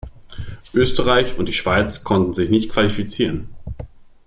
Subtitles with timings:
[0.73, 3.49] Österreich und die Schweiz konnten sich nicht qualifizieren.